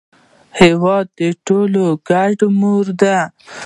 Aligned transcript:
هېواد 0.59 1.05
د 1.19 1.21
ټولو 1.47 1.83
ګډه 2.07 2.47
مور 2.59 2.85
ده. 3.01 3.17